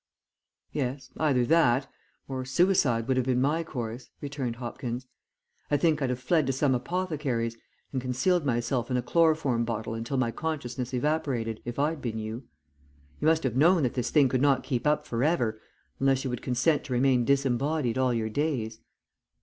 [0.71, 1.87] "Yes, either that
[2.27, 5.05] or suicide would have been my course," returned Hopkins.
[5.69, 7.55] "I think I'd have fled to some apothecary's
[7.93, 12.47] and concealed myself in a chloroform bottle until my consciousness evaporated if I'd been you.
[13.19, 15.61] You must have known that this thing could not keep up for ever,
[15.99, 18.79] unless you would consent to remain disembodied all your days."